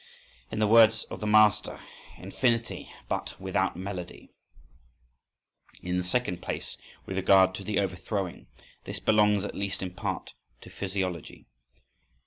[0.51, 1.79] In the words of the master:
[2.17, 4.33] infinity but without melody.
[5.83, 10.71] In the second place, with regard to the overthrowing,—this belongs at least in part, to
[10.71, 11.45] physiology.